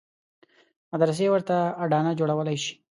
مدرسې 0.91 1.25
ورته 1.31 1.57
اډانه 1.83 2.11
جوړولای 2.19 2.57
شي. 2.63 2.73